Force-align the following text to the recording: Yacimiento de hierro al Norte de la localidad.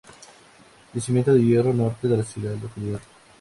Yacimiento 0.95 1.31
de 1.35 1.43
hierro 1.43 1.69
al 1.69 1.77
Norte 1.77 2.07
de 2.07 2.17
la 2.17 2.23
localidad. 2.55 2.99